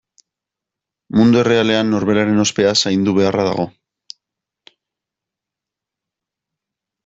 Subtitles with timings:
[1.17, 3.69] Mundu errealean norberaren ospea zaindu beharra dago.